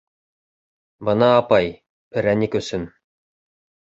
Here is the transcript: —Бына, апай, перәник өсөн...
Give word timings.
—Бына, 1.09 1.27
апай, 1.41 1.69
перәник 2.15 2.57
өсөн... 2.63 2.87